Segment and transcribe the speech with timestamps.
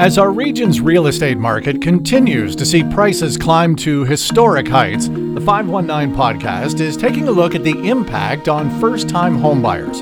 [0.00, 5.42] As our region's real estate market continues to see prices climb to historic heights, the
[5.44, 10.00] 519 podcast is taking a look at the impact on first time homebuyers.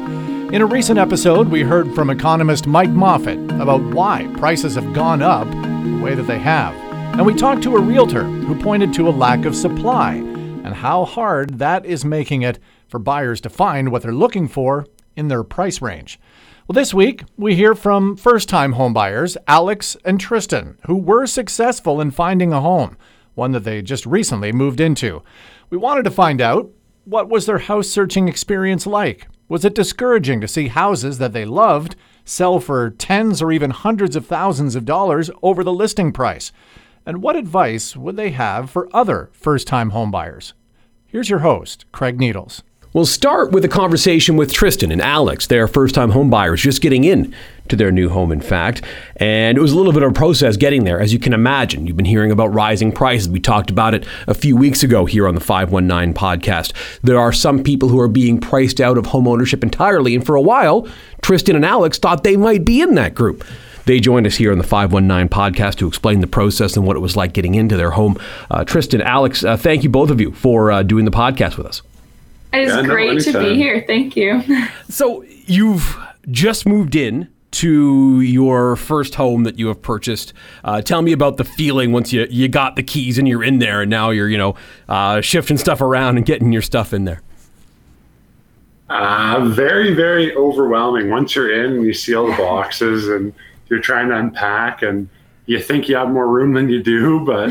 [0.53, 5.21] In a recent episode, we heard from economist Mike Moffatt about why prices have gone
[5.21, 6.77] up the way that they have.
[7.19, 11.07] And we talked to a realtor who pointed to a lack of supply and how
[11.07, 14.87] hard that is making it for buyers to find what they're looking for
[15.17, 16.21] in their price range.
[16.69, 21.99] Well, this week we hear from first time homebuyers, Alex and Tristan, who were successful
[21.99, 22.99] in finding a home,
[23.35, 25.23] one that they just recently moved into.
[25.71, 26.71] We wanted to find out
[27.07, 29.29] what was their house searching experience like?
[29.49, 34.15] Was it discouraging to see houses that they loved sell for tens or even hundreds
[34.15, 36.53] of thousands of dollars over the listing price?
[37.07, 40.53] And what advice would they have for other first time homebuyers?
[41.07, 42.63] Here's your host, Craig Needles.
[42.95, 45.47] We'll start with a conversation with Tristan and Alex.
[45.47, 47.35] They're first time home buyers just getting in
[47.69, 48.83] to their new home, in fact.
[49.17, 51.87] And it was a little bit of a process getting there, as you can imagine.
[51.87, 53.29] You've been hearing about rising prices.
[53.29, 56.73] We talked about it a few weeks ago here on the 519 podcast.
[57.03, 60.15] There are some people who are being priced out of home ownership entirely.
[60.15, 60.89] And for a while,
[61.21, 63.45] Tristan and Alex thought they might be in that group.
[63.85, 67.01] They joined us here on the 519 podcast to explain the process and what it
[67.01, 68.19] was like getting into their home.
[68.51, 71.67] Uh, Tristan, Alex, uh, thank you both of you for uh, doing the podcast with
[71.67, 71.83] us.
[72.53, 73.85] It is yeah, great no, to be here.
[73.87, 74.43] Thank you.
[74.89, 75.99] so you've
[76.31, 80.33] just moved in to your first home that you have purchased.
[80.65, 83.59] Uh, tell me about the feeling once you, you got the keys and you're in
[83.59, 84.55] there and now you're, you know,
[84.89, 87.23] uh, shifting stuff around and getting your stuff in there.
[88.89, 91.11] Uh, very, very overwhelming.
[91.11, 93.35] Once you're in, you see all the boxes and
[93.69, 95.09] you're trying to unpack and
[95.47, 97.51] you think you have more room than you do, but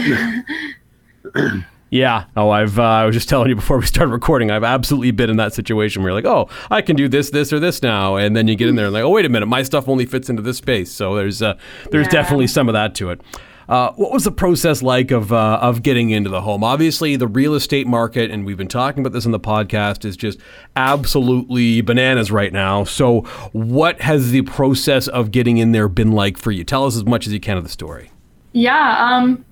[1.90, 2.26] Yeah.
[2.36, 2.78] Oh, I've.
[2.78, 4.52] Uh, I was just telling you before we started recording.
[4.52, 7.54] I've absolutely been in that situation where you're like, oh, I can do this, this,
[7.54, 9.46] or this now, and then you get in there and like, oh, wait a minute,
[9.46, 10.92] my stuff only fits into this space.
[10.92, 11.58] So there's uh,
[11.92, 12.12] there's yeah.
[12.12, 13.22] definitely some of that to it.
[13.70, 16.64] Uh, what was the process like of uh, of getting into the home?
[16.64, 20.16] Obviously, the real estate market, and we've been talking about this in the podcast, is
[20.16, 20.40] just
[20.78, 22.86] absolutely bananas right now.
[22.86, 26.64] So, what has the process of getting in there been like for you?
[26.64, 28.12] Tell us as much as you can of the story.
[28.54, 28.98] Yeah.
[29.00, 29.46] Um,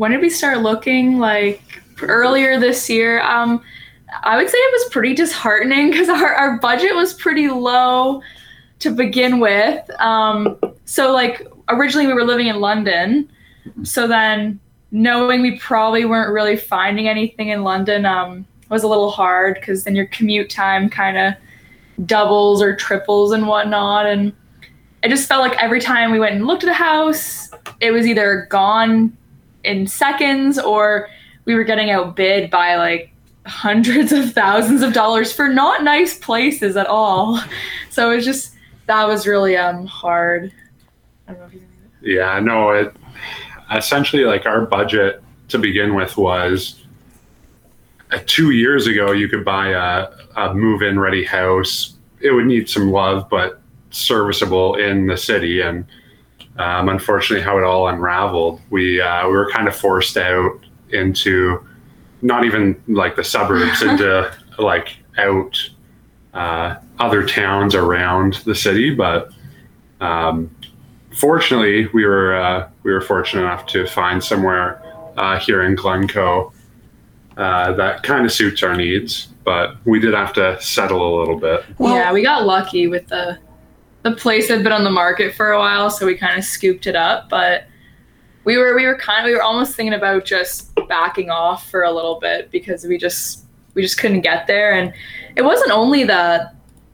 [0.00, 1.18] when did we start looking?
[1.18, 3.20] Like earlier this year.
[3.20, 3.62] Um,
[4.22, 8.22] I would say it was pretty disheartening because our, our budget was pretty low
[8.78, 9.90] to begin with.
[10.00, 13.30] Um, so like originally we were living in London.
[13.82, 14.58] So then
[14.90, 19.84] knowing we probably weren't really finding anything in London um, was a little hard because
[19.84, 24.06] then your commute time kind of doubles or triples and whatnot.
[24.06, 24.32] And
[25.02, 27.50] it just felt like every time we went and looked at a house,
[27.80, 29.14] it was either gone
[29.64, 31.08] in seconds or
[31.44, 33.12] we were getting outbid by like
[33.46, 37.40] hundreds of thousands of dollars for not nice places at all.
[37.92, 38.54] So it was just
[38.86, 40.52] that was really um hard.
[41.26, 41.62] I don't know if you
[42.02, 42.94] Yeah, no, it
[43.74, 46.84] essentially like our budget to begin with was
[48.12, 51.94] uh, two years ago you could buy a, a move-in ready house.
[52.20, 53.60] It would need some love, but
[53.90, 55.84] serviceable in the city and
[56.60, 60.60] um, unfortunately, how it all unraveled, we uh, we were kind of forced out
[60.90, 61.66] into
[62.20, 65.56] not even like the suburbs, into like out
[66.34, 68.94] uh, other towns around the city.
[68.94, 69.30] But
[70.02, 70.54] um,
[71.16, 74.82] fortunately, we were uh, we were fortunate enough to find somewhere
[75.16, 76.52] uh, here in Glencoe
[77.38, 79.28] uh, that kind of suits our needs.
[79.44, 81.64] But we did have to settle a little bit.
[81.78, 83.38] Well, yeah, we got lucky with the
[84.02, 86.86] the place had been on the market for a while, so we kind of scooped
[86.86, 87.28] it up.
[87.28, 87.66] But
[88.44, 91.82] we were we were kind of we were almost thinking about just backing off for
[91.82, 93.44] a little bit because we just
[93.74, 94.72] we just couldn't get there.
[94.72, 94.92] And
[95.36, 96.50] it wasn't only the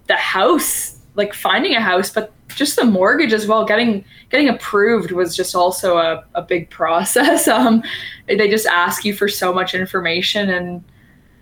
[0.08, 3.64] the house, like finding a house, but just the mortgage as well.
[3.64, 7.48] Getting getting approved was just also a, a big process.
[7.56, 7.82] Um,
[8.26, 10.84] they just ask you for so much information and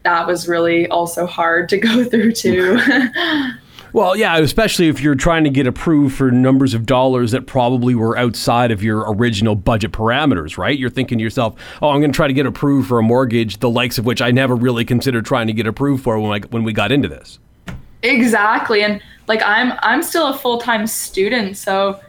[0.04, 2.78] that was really also hard to go through too.
[3.94, 7.94] Well, yeah, especially if you're trying to get approved for numbers of dollars that probably
[7.94, 10.76] were outside of your original budget parameters, right?
[10.76, 13.58] You're thinking to yourself, "Oh, I'm going to try to get approved for a mortgage,
[13.58, 16.64] the likes of which I never really considered trying to get approved for when when
[16.64, 17.38] we got into this."
[18.02, 22.00] Exactly, and like I'm I'm still a full time student, so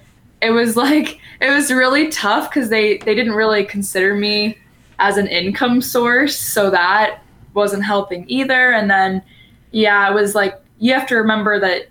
[0.42, 4.58] it was like it was really tough because they they didn't really consider me
[4.98, 7.22] as an income source, so that
[7.54, 8.72] wasn't helping either.
[8.72, 9.22] And then
[9.70, 11.88] yeah, it was like you have to remember that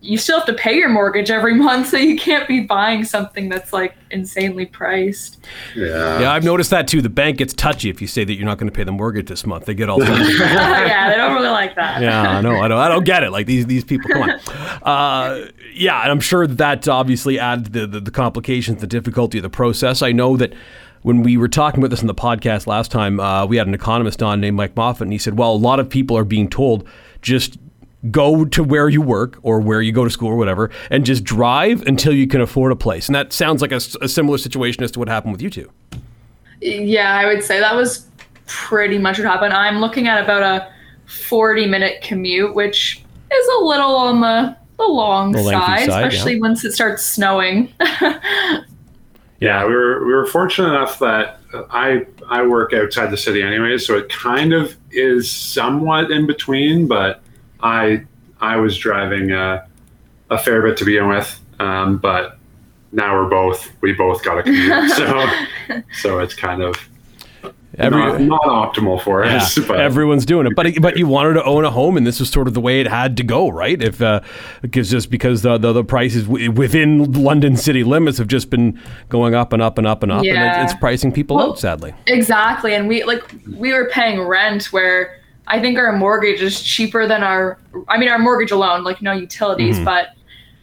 [0.00, 3.48] you still have to pay your mortgage every month, so you can't be buying something
[3.48, 5.44] that's like insanely priced.
[5.74, 6.20] Yeah.
[6.20, 7.02] Yeah, I've noticed that too.
[7.02, 9.26] The bank gets touchy if you say that you're not going to pay the mortgage
[9.26, 9.64] this month.
[9.64, 10.02] They get all.
[10.04, 12.00] yeah, they don't really like that.
[12.00, 13.30] yeah, I know, I don't, I don't get it.
[13.30, 14.40] Like these these people, come on.
[14.82, 19.42] Uh, yeah, and I'm sure that obviously adds the, the the complications, the difficulty of
[19.42, 20.02] the process.
[20.02, 20.54] I know that
[21.02, 23.74] when we were talking about this in the podcast last time, uh, we had an
[23.74, 26.48] economist on named Mike Moffatt, and he said, "Well, a lot of people are being
[26.48, 26.88] told
[27.20, 27.58] just."
[28.10, 31.24] Go to where you work or where you go to school or whatever, and just
[31.24, 33.08] drive until you can afford a place.
[33.08, 35.70] And that sounds like a similar situation as to what happened with you two.
[36.60, 38.06] Yeah, I would say that was
[38.46, 39.52] pretty much what happened.
[39.52, 40.72] I'm looking at about a
[41.06, 43.02] 40 minute commute, which
[43.32, 47.72] is a little on the, the long The side, side, especially once it starts snowing.
[49.40, 51.40] Yeah, we were we were fortunate enough that
[51.70, 56.88] I I work outside the city anyway, so it kind of is somewhat in between.
[56.88, 57.22] But
[57.62, 58.04] I
[58.40, 59.66] I was driving a,
[60.30, 62.38] a fair bit to begin with, um, but
[62.92, 65.28] now we're both we both got a commute, so
[66.00, 66.74] so it's kind of
[67.76, 68.42] Every- not, not
[68.74, 69.56] optimal for Yeah, us.
[69.58, 72.28] But everyone's doing it, but but you wanted to own a home, and this was
[72.28, 73.80] sort of the way it had to go, right?
[73.80, 74.20] If uh,
[74.62, 79.34] because just because the the, the prices within London city limits have just been going
[79.34, 80.62] up and up and up and up, and Yeah.
[80.64, 81.58] it's, it's pricing people Well, out.
[81.60, 82.74] Sadly, exactly.
[82.74, 83.22] And we like
[83.56, 85.17] we were paying rent where
[85.48, 87.58] I think our mortgage is cheaper than our
[87.88, 89.84] I mean our mortgage alone, like no utilities, Mm-hmm.
[89.84, 90.08] but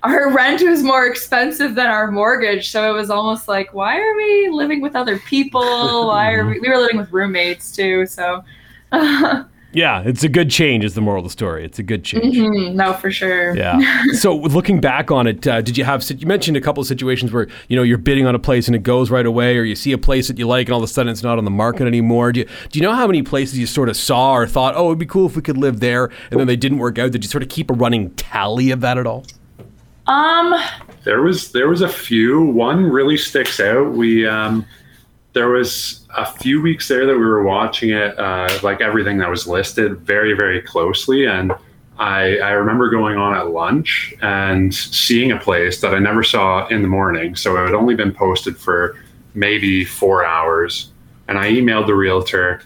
[0.03, 2.71] our rent was more expensive than our mortgage.
[2.71, 6.07] So it was almost like, why are we living with other people?
[6.07, 8.43] Why are we we were living with roommates too, so
[9.75, 10.83] yeah, it's a good change.
[10.83, 11.63] Is the moral of the story?
[11.65, 12.35] It's a good change.
[12.35, 13.55] Mhm, no for sure.
[13.55, 13.79] Yeah.
[14.13, 16.03] so looking back on it, uh, did you have?
[16.03, 18.67] sit- You mentioned a couple of situations where you know you're bidding on a place
[18.67, 20.79] and it goes right away, or you see a place that you like and all
[20.83, 22.31] of a sudden it's not on the market anymore.
[22.31, 24.87] Do you, do you know how many places you sort of saw or thought, oh,
[24.87, 27.11] it'd be cool if we could live there, and then they didn't work out?
[27.11, 29.25] Did you sort of keep a running tally of that at all?
[30.07, 30.53] Um
[31.03, 32.41] There was there was a few.
[32.45, 33.91] One really sticks out.
[33.93, 34.65] We um,
[35.35, 39.29] there was a few weeks there that we were watching it, uh, like everything that
[39.29, 41.25] was listed, very very closely.
[41.25, 41.51] And
[41.99, 46.67] I I remember going on at lunch and seeing a place that I never saw
[46.69, 47.35] in the morning.
[47.35, 48.97] So it had only been posted for
[49.33, 50.91] maybe four hours.
[51.27, 52.61] And I emailed the realtor,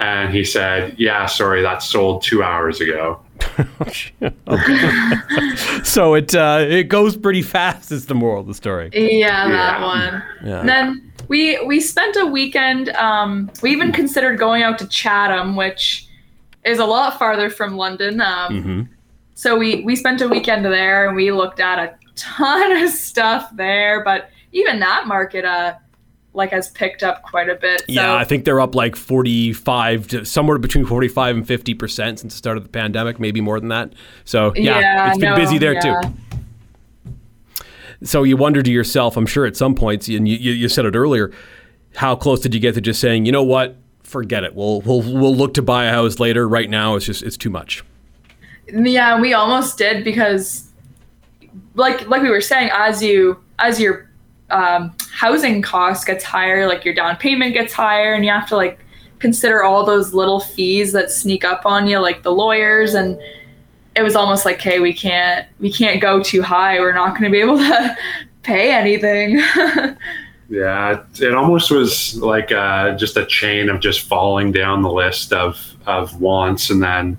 [0.00, 3.20] and he said, "Yeah, sorry, that sold two hours ago."
[5.84, 7.92] So it uh, it goes pretty fast.
[7.92, 8.90] Is the moral of the story?
[8.92, 9.84] Yeah, that Yeah.
[9.84, 10.22] one.
[10.44, 10.62] Yeah.
[10.62, 12.90] Then we we spent a weekend.
[12.90, 16.06] Um, we even considered going out to Chatham, which
[16.64, 18.20] is a lot farther from London.
[18.20, 18.88] Um, Mhm.
[19.34, 23.48] So we we spent a weekend there, and we looked at a ton of stuff
[23.54, 24.02] there.
[24.04, 25.74] But even that market, uh,
[26.32, 27.80] like has picked up quite a bit.
[27.80, 32.20] So, Yeah, I think they're up like 45 to somewhere between 45 and 50 percent
[32.20, 33.92] since the start of the pandemic, maybe more than that.
[34.24, 36.00] So yeah, Yeah, it's been no, busy there yeah.
[36.00, 37.26] too.
[38.02, 40.86] So you wonder to yourself, I'm sure at some points, and you, you, you said
[40.86, 41.32] it earlier,
[41.96, 44.54] how close did you get to just saying, you know what, forget it.
[44.54, 46.48] We'll we'll we'll look to buy a house later.
[46.48, 47.84] Right now, it's just it's too much.
[48.72, 50.68] Yeah, we almost did because,
[51.74, 54.09] like like we were saying, as you as your
[54.50, 58.56] um, housing cost gets higher, like your down payment gets higher, and you have to
[58.56, 58.78] like
[59.18, 63.20] consider all those little fees that sneak up on you, like the lawyers, and
[63.96, 66.78] it was almost like, hey, we can't we can't go too high.
[66.78, 67.96] We're not going to be able to
[68.42, 69.42] pay anything.
[70.50, 75.32] Yeah, it, almost was like uh, just a chain of just falling down the list
[75.32, 77.16] of, of wants and then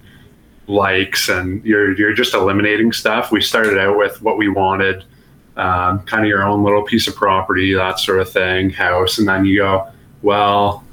[0.67, 3.31] likes, and you're you're just eliminating stuff.
[3.31, 5.05] We started out with what we wanted,
[5.57, 9.27] um, kind of your own little piece of property, that sort of thing, house, and
[9.27, 9.91] then you go,
[10.21, 10.83] well,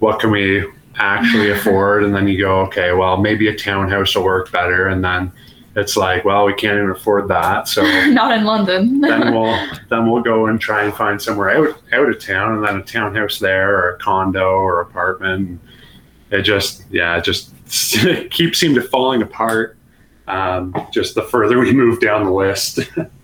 [0.00, 2.04] what can we actually afford?
[2.04, 5.32] And then you go, okay, well, maybe a townhouse will work better, and then
[5.76, 9.00] it's like, well, we can't even afford that, so not in London.
[9.02, 12.64] then we'll then we'll go and try and find somewhere out out of town, and
[12.64, 15.60] then a townhouse there, or a condo, or apartment.
[16.30, 17.54] It just yeah, it just
[18.30, 19.76] keeps seem to falling apart.
[20.26, 22.80] Um, just the further we move down the list.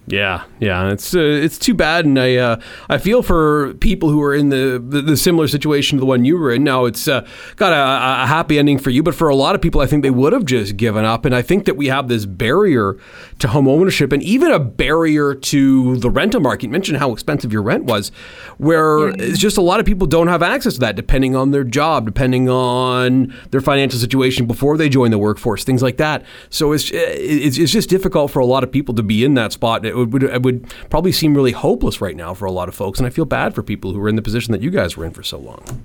[0.08, 4.22] Yeah, yeah, it's uh, it's too bad, and I uh, I feel for people who
[4.22, 6.62] are in the, the, the similar situation to the one you were in.
[6.62, 9.60] Now it's uh, got a, a happy ending for you, but for a lot of
[9.60, 11.24] people, I think they would have just given up.
[11.24, 12.96] And I think that we have this barrier
[13.40, 16.66] to home ownership, and even a barrier to the rental market.
[16.66, 18.12] You mentioned how expensive your rent was,
[18.58, 21.64] where it's just a lot of people don't have access to that, depending on their
[21.64, 26.24] job, depending on their financial situation before they join the workforce, things like that.
[26.48, 29.52] So it's it's, it's just difficult for a lot of people to be in that
[29.52, 29.84] spot.
[29.96, 32.98] It would, it would probably seem really hopeless right now for a lot of folks,
[32.98, 35.04] and I feel bad for people who are in the position that you guys were
[35.04, 35.82] in for so long.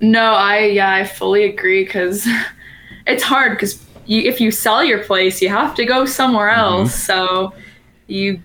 [0.00, 2.26] No, I yeah, I fully agree because
[3.06, 6.60] it's hard because you, if you sell your place, you have to go somewhere mm-hmm.
[6.60, 6.94] else.
[6.94, 7.52] So
[8.06, 8.42] you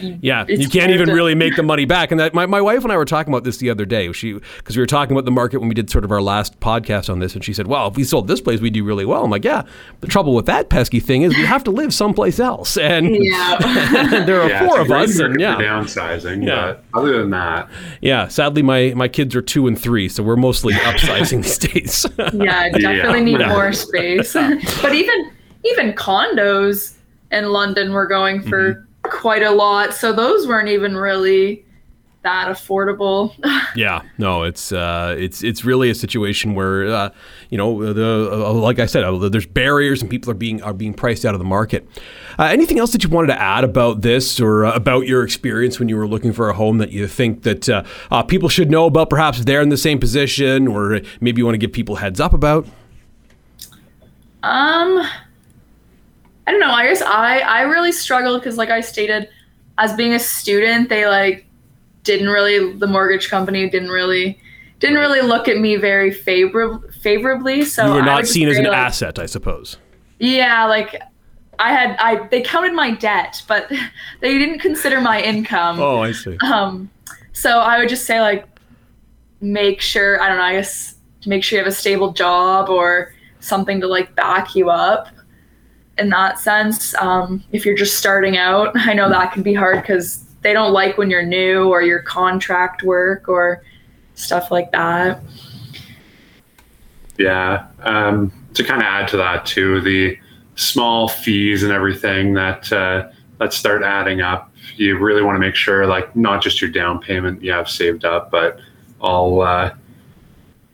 [0.00, 2.10] Yeah, It's you can't even to- really make the money back.
[2.10, 4.10] And that my, my wife and I were talking about this the other day.
[4.12, 6.58] She because we were talking about the market when we did sort of our last
[6.60, 9.04] podcast on this, and she said, "Well, if we sold this place, we'd do really
[9.04, 9.62] well." I'm like, "Yeah."
[10.00, 13.56] The trouble with that pesky thing is we have to live someplace else, and yeah
[14.26, 16.46] there are Yeah, four of us, and yeah, downsizing.
[16.46, 16.76] Yeah.
[16.92, 17.68] But other than that,
[18.00, 18.28] yeah.
[18.28, 22.06] Sadly, my my kids are two and three, so we're mostly upsizing these days.
[22.34, 23.48] yeah I definitely need Yeah.
[23.48, 25.30] more space but even
[25.64, 26.94] even condos
[27.30, 28.82] in london were going for Mm-hmm.
[29.18, 31.64] Quite a lot so those weren't even really
[32.22, 33.34] that affordable
[33.74, 37.10] Yeah, no, it's uh, it's it's really a situation where uh,
[37.50, 40.72] you know the uh, like I said, uh, there's barriers and people are being are
[40.72, 41.86] being priced out of the market.
[42.38, 45.78] Uh, anything else that you wanted to add about this or uh, about your experience
[45.78, 48.70] when you were looking for a home that you think that uh, uh, people should
[48.70, 49.10] know about?
[49.10, 52.32] Perhaps they're in the same position, or maybe you want to give people heads up
[52.32, 52.66] about.
[54.42, 55.02] Um,
[56.48, 56.70] I don't know.
[56.70, 59.28] I guess I I really struggled because, like I stated,
[59.76, 61.44] as being a student, they like
[62.04, 64.40] didn't really the mortgage company didn't really
[64.78, 67.66] didn't really look at me very favor- favorably.
[67.66, 69.76] So You were not seen as an like, asset, I suppose.
[70.20, 70.98] Yeah, like
[71.58, 73.70] I had I they counted my debt, but
[74.20, 75.78] they didn't consider my income.
[75.78, 76.38] Oh, I see.
[76.38, 76.88] Um,
[77.34, 78.46] so I would just say like,
[79.42, 80.44] make sure I don't know.
[80.44, 80.94] I guess
[81.26, 85.08] make sure you have a stable job or something to like back you up.
[85.98, 89.82] In that sense, um, if you're just starting out, I know that can be hard
[89.82, 93.64] because they don't like when you're new or your contract work or
[94.14, 95.20] stuff like that.
[97.18, 97.66] Yeah.
[97.80, 100.16] Um, to kind of add to that too, the
[100.54, 104.52] small fees and everything that uh, that start adding up.
[104.76, 108.04] You really want to make sure, like, not just your down payment you have saved
[108.04, 108.60] up, but
[109.00, 109.74] I'll uh,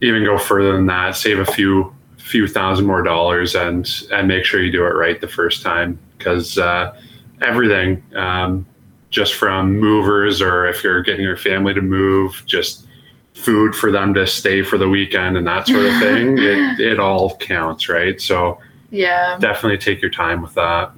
[0.01, 1.17] even go further than that.
[1.17, 1.94] Save a few
[2.25, 5.99] few thousand more dollars and and make sure you do it right the first time
[6.17, 6.99] because uh,
[7.43, 8.65] everything, um,
[9.11, 12.87] just from movers or if you're getting your family to move, just
[13.35, 16.99] food for them to stay for the weekend and that sort of thing, it, it
[16.99, 18.21] all counts, right?
[18.21, 18.59] So
[18.91, 19.37] Yeah.
[19.39, 20.93] definitely take your time with that.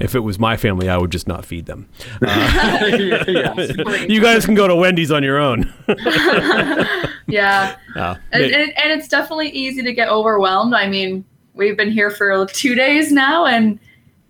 [0.00, 1.88] If it was my family, I would just not feed them.
[2.24, 2.96] Uh,
[4.08, 5.72] you guys can go to Wendy's on your own.
[7.26, 7.76] Yeah.
[7.96, 10.74] Uh, and, and, and it's definitely easy to get overwhelmed.
[10.74, 13.78] I mean, we've been here for two days now, and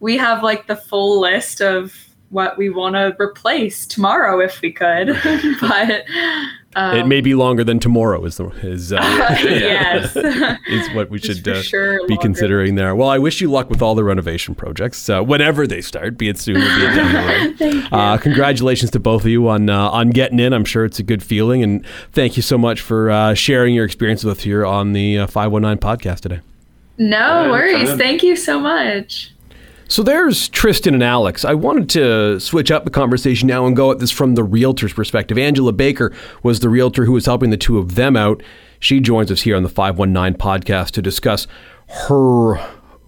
[0.00, 1.94] we have like the full list of
[2.30, 5.18] what we want to replace tomorrow if we could.
[5.60, 6.04] but
[6.74, 8.96] um, it may be longer than tomorrow is the is uh,
[9.42, 10.16] yes,
[10.68, 12.22] is what we should uh, sure be longer.
[12.22, 12.94] considering there.
[12.94, 16.28] Well, I wish you luck with all the renovation projects, uh, whenever they start, be
[16.28, 17.12] it soon or be it down
[17.60, 17.88] the road.
[17.92, 20.52] Uh, congratulations to both of you on uh, on getting in.
[20.52, 23.84] I'm sure it's a good feeling, and thank you so much for uh, sharing your
[23.84, 26.40] experience with us here on the uh, 519 podcast today.
[26.98, 27.94] no Yeah, worries.
[27.96, 29.32] Thank you so much.
[29.92, 31.44] So there's Tristan and Alex.
[31.44, 34.94] I wanted to switch up the conversation now and go at this from the realtor's
[34.94, 35.36] perspective.
[35.36, 38.42] Angela Baker was the realtor who was helping the two of them out.
[38.80, 41.46] She joins us here on the 519 podcast to discuss
[42.08, 42.58] her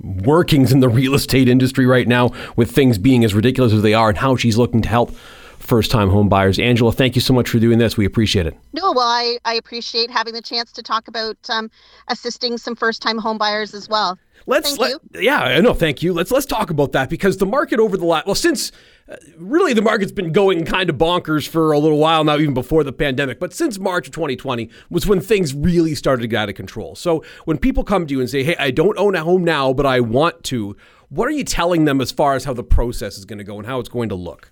[0.02, 3.94] workings in the real estate industry right now with things being as ridiculous as they
[3.94, 5.16] are and how she's looking to help
[5.64, 6.59] first time home buyers.
[6.59, 7.97] Angela, thank you so much for doing this.
[7.97, 8.56] We appreciate it.
[8.73, 11.71] No, well, I, I appreciate having the chance to talk about um,
[12.09, 14.18] assisting some first time home buyers as well.
[14.47, 15.73] Let's Thank let, yeah, I know.
[15.73, 16.12] Thank you.
[16.12, 18.73] Let's let's talk about that because the market over the last well since
[19.09, 22.52] uh, really the market's been going kind of bonkers for a little while now, even
[22.52, 23.40] before the pandemic.
[23.40, 26.94] But since March of 2020 was when things really started to get out of control.
[26.94, 29.73] So when people come to you and say, "Hey, I don't own a home now,
[29.73, 30.76] but I want to,"
[31.09, 33.56] what are you telling them as far as how the process is going to go
[33.56, 34.50] and how it's going to look?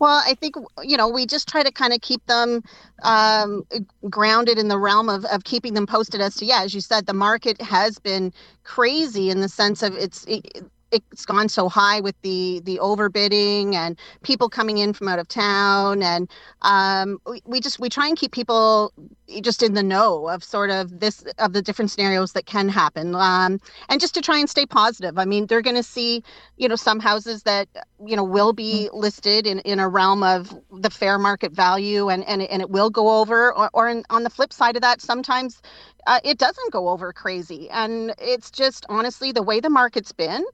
[0.00, 2.62] Well, I think, you know, we just try to kind of keep them
[3.04, 3.64] um,
[4.10, 7.06] grounded in the realm of, of keeping them posted as to, yeah, as you said,
[7.06, 8.32] the market has been
[8.64, 10.24] crazy in the sense of it's.
[10.26, 15.20] It, it's gone so high with the the overbidding and people coming in from out
[15.20, 16.30] of town and
[16.62, 18.94] um, we, we just we try and keep people
[19.42, 23.14] just in the know of sort of this of the different scenarios that can happen
[23.16, 26.24] um, and just to try and stay positive i mean they're going to see
[26.56, 27.68] you know some houses that
[28.06, 32.24] you know will be listed in, in a realm of the fair market value and
[32.24, 35.00] and, and it will go over or, or in, on the flip side of that
[35.00, 35.60] sometimes
[36.06, 37.68] uh, it doesn't go over crazy.
[37.70, 40.44] And it's just honestly the way the market's been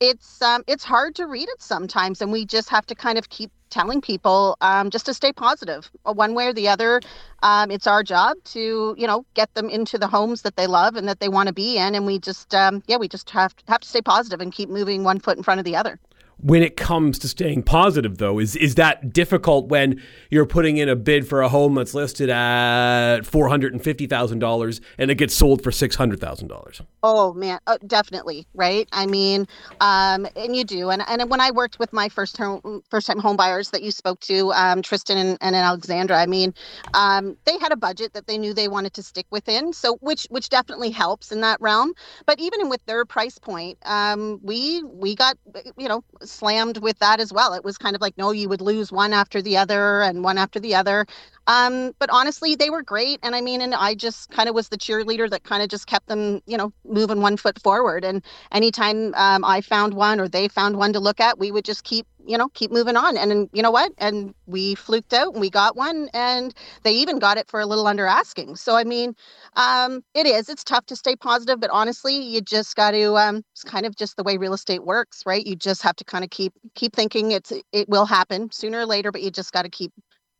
[0.00, 3.30] it's um, it's hard to read it sometimes and we just have to kind of
[3.30, 7.00] keep telling people um, just to stay positive uh, one way or the other.
[7.42, 10.96] Um, it's our job to you know get them into the homes that they love
[10.96, 13.54] and that they want to be in and we just um, yeah we just have
[13.56, 15.98] to have to stay positive and keep moving one foot in front of the other
[16.38, 20.00] when it comes to staying positive though is is that difficult when
[20.30, 25.34] you're putting in a bid for a home that's listed at $450,000 and it gets
[25.34, 28.88] sold for $600,000 Oh man, uh, definitely, right?
[28.90, 29.46] I mean,
[29.80, 32.40] um, and you do, and and when I worked with my first
[32.88, 36.54] first time home buyers that you spoke to, um, Tristan and, and Alexandra, I mean,
[36.94, 40.26] um, they had a budget that they knew they wanted to stick within, so which
[40.30, 41.92] which definitely helps in that realm.
[42.24, 45.36] But even with their price point, um, we we got
[45.76, 47.54] you know slammed with that as well.
[47.54, 50.38] It was kind of like no, you would lose one after the other and one
[50.38, 51.06] after the other.
[51.46, 53.18] Um, but honestly, they were great.
[53.22, 55.86] And I mean, and I just kind of was the cheerleader that kind of just
[55.86, 58.04] kept them, you know, moving one foot forward.
[58.04, 61.64] And anytime um, I found one or they found one to look at, we would
[61.64, 63.18] just keep, you know, keep moving on.
[63.18, 63.92] And, you know what?
[63.98, 67.66] And we fluked out and we got one and they even got it for a
[67.66, 68.56] little under asking.
[68.56, 69.14] So, I mean,
[69.56, 73.42] um, it is, it's tough to stay positive, but honestly, you just got to, um,
[73.52, 75.46] it's kind of just the way real estate works, right?
[75.46, 78.86] You just have to kind of keep, keep thinking it's, it will happen sooner or
[78.86, 79.92] later, but you just got to keep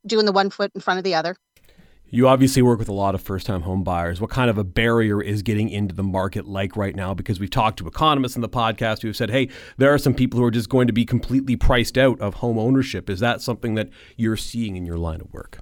[0.06, 1.36] doing the one foot in front of the other.
[2.10, 4.20] You obviously work with a lot of first time home buyers.
[4.20, 7.12] What kind of a barrier is getting into the market like right now?
[7.12, 10.14] Because we've talked to economists in the podcast who have said, hey, there are some
[10.14, 13.10] people who are just going to be completely priced out of home ownership.
[13.10, 15.58] Is that something that you're seeing in your line of work?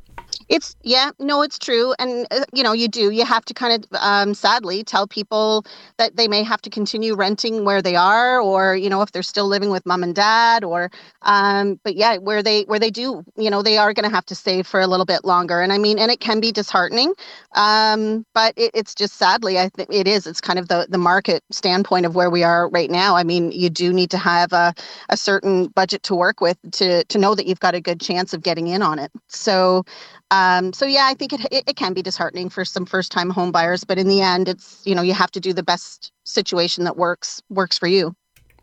[0.49, 3.11] It's yeah, no, it's true, and uh, you know, you do.
[3.11, 5.65] You have to kind of, um, sadly, tell people
[5.99, 9.23] that they may have to continue renting where they are, or you know, if they're
[9.25, 10.91] still living with mom and dad, or,
[11.23, 14.27] um, but yeah, where they where they do, you know, they are going to have
[14.27, 15.61] to save for a little bit longer.
[15.63, 17.15] And I mean, and it can be disheartening,
[17.57, 20.27] um, but it, it's just sadly, I think it is.
[20.27, 23.17] It's kind of the the market standpoint of where we are right now.
[23.17, 24.75] I mean, you do need to have a
[25.09, 28.35] a certain budget to work with to to know that you've got a good chance
[28.35, 29.11] of getting in on it.
[29.29, 29.85] So.
[30.33, 33.29] Um, so yeah, I think it, it, it can be disheartening for some first time
[33.29, 36.11] home buyers, but in the end, it's you know you have to do the best
[36.25, 38.17] situation that works works for you.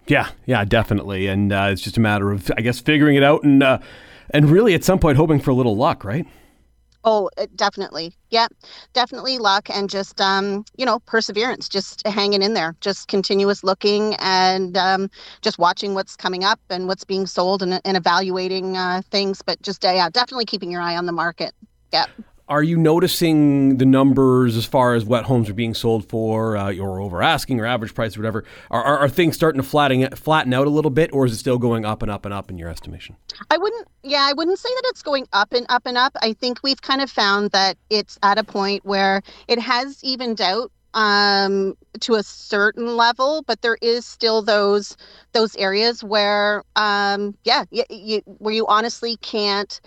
[0.08, 3.44] Yeah, yeah, definitely, and uh, it's just a matter of I guess figuring it out
[3.44, 3.78] and uh,
[4.32, 6.26] and really at some point hoping for a little luck, right?
[7.06, 8.13] Oh, definitely.
[8.29, 8.48] Yeah,
[8.94, 14.15] definitely luck and just um, you know perseverance, just hanging in there, just continuous looking
[14.20, 15.10] and um,
[15.41, 19.41] just watching what's coming up and what's being sold and, and evaluating uh, things.
[19.41, 21.53] But just uh, yeah, definitely keeping your eye on the market.
[21.94, 22.06] Yeah.
[22.50, 26.75] Are you noticing the numbers as far as what homes are being sold for, uh,
[26.77, 28.44] or over asking, or average price, or whatever?
[28.72, 31.38] Are, are, are, things starting to flatten flatten out a little bit, or is it
[31.38, 33.15] still going up and up and up in your estimation?
[33.51, 33.88] I wouldn't.
[34.01, 36.13] Yeah, I wouldn't say that it's going up and up and up.
[36.24, 40.41] I think we've kind of found that it's at a point where it has evened
[40.41, 44.97] out um to a certain level but there is still those
[45.34, 49.82] those areas where um yeah you, you, where you honestly can't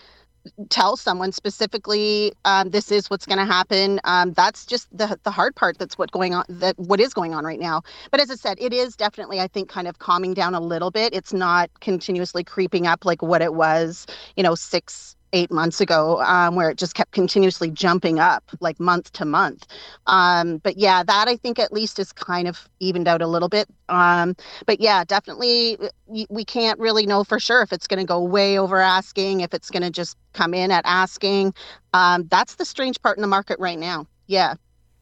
[0.70, 4.00] tell someone specifically um, this is what's going to happen.
[4.05, 7.35] Um, that's just the, the hard part that's what going on that what is going
[7.35, 7.83] on right now.
[8.11, 10.90] But as i said it is definitely i think kind of calming down a little
[10.90, 11.14] bit.
[11.14, 16.20] It's not continuously creeping up like what it was you know six eight months ago,
[16.22, 19.66] um, where it just kept continuously jumping up like month to month.
[20.06, 23.48] Um, but yeah, that I think at least is kind of evened out a little
[23.48, 23.68] bit.
[23.88, 28.06] Um, but yeah, definitely uh, we can't really know for sure if it's going to
[28.06, 31.54] go way over asking, if it's going to just come in at asking.
[31.92, 34.06] Um, that's the strange part in the market right now.
[34.26, 34.54] Yeah.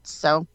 [0.02, 0.46] So.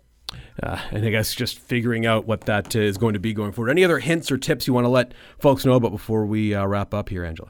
[0.61, 3.69] Uh, and I guess just figuring out what that is going to be going forward.
[3.69, 6.65] Any other hints or tips you want to let folks know about before we uh,
[6.65, 7.49] wrap up here, Angela?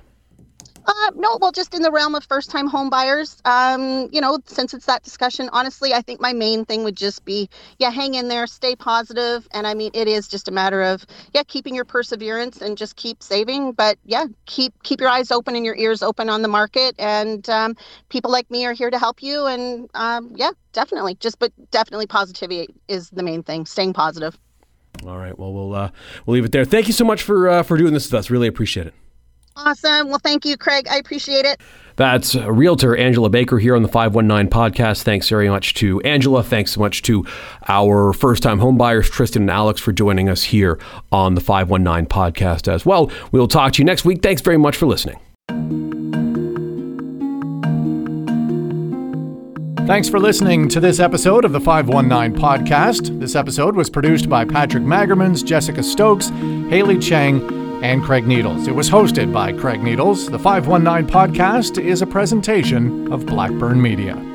[0.87, 4.37] Uh, no, well, just in the realm of first time home buyers, um, you know,
[4.45, 8.13] since it's that discussion, honestly, I think my main thing would just be, yeah, hang
[8.13, 9.47] in there, stay positive.
[9.51, 12.97] And I mean, it is just a matter of, yeah, keeping your perseverance and just
[12.97, 13.71] keep saving.
[13.71, 16.93] But yeah, keep keep your eyes open and your ears open on the market.
[16.99, 17.75] And um,
[18.09, 19.47] people like me are here to help you.
[19.47, 21.15] And um, yeah, definitely.
[21.15, 24.37] Just, but definitely positivity is the main thing, staying positive.
[25.05, 25.37] All right.
[25.37, 25.89] Well, we'll, uh,
[26.25, 26.63] we'll leave it there.
[26.63, 28.29] Thank you so much for, uh, for doing this with us.
[28.29, 28.93] Really appreciate it.
[29.57, 30.09] Awesome.
[30.09, 30.87] Well, thank you, Craig.
[30.89, 31.61] I appreciate it.
[31.95, 35.03] That's Realtor Angela Baker here on the 519 podcast.
[35.03, 36.43] Thanks very much to Angela.
[36.43, 37.25] Thanks so much to
[37.69, 40.77] our first time homebuyers, Tristan and Alex, for joining us here
[41.11, 43.09] on the 519 podcast as well.
[43.31, 44.21] We'll talk to you next week.
[44.21, 45.19] Thanks very much for listening.
[49.87, 53.19] Thanks for listening to this episode of the 519 podcast.
[53.19, 56.29] This episode was produced by Patrick Magermans, Jessica Stokes,
[56.69, 58.67] Haley Chang, and Craig Needles.
[58.67, 60.27] It was hosted by Craig Needles.
[60.27, 64.34] The 519 podcast is a presentation of Blackburn Media.